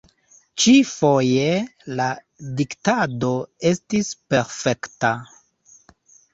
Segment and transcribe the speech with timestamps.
[0.61, 1.43] Ĉi-foje
[1.99, 2.07] la
[2.63, 3.31] diktado
[3.75, 5.15] estis perfekta.